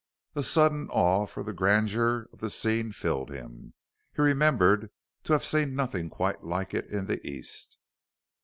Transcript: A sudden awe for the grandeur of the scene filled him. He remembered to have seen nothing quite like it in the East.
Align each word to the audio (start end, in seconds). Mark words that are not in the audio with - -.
A 0.33 0.41
sudden 0.41 0.87
awe 0.89 1.27
for 1.27 1.43
the 1.43 1.53
grandeur 1.53 2.27
of 2.33 2.39
the 2.39 2.49
scene 2.49 2.91
filled 2.91 3.29
him. 3.29 3.75
He 4.15 4.23
remembered 4.23 4.89
to 5.25 5.33
have 5.33 5.43
seen 5.43 5.75
nothing 5.75 6.09
quite 6.09 6.43
like 6.43 6.73
it 6.73 6.87
in 6.87 7.05
the 7.05 7.23
East. 7.23 7.77